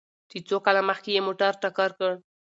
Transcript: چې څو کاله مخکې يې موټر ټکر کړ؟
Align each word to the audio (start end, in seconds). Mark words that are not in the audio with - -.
چې 0.29 0.37
څو 0.47 0.57
کاله 0.65 0.81
مخکې 0.89 1.09
يې 1.15 1.21
موټر 1.27 1.51
ټکر 1.61 1.89
کړ؟ 1.99 2.13